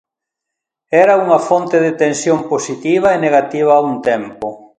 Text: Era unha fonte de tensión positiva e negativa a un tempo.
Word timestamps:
Era 1.03 1.13
unha 1.23 1.39
fonte 1.47 1.77
de 1.85 1.91
tensión 2.03 2.39
positiva 2.51 3.07
e 3.15 3.21
negativa 3.25 3.71
a 3.75 3.83
un 3.89 3.95
tempo. 4.09 4.47